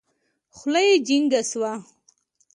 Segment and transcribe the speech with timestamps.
[0.55, 1.71] خوله يې جينګه سوه.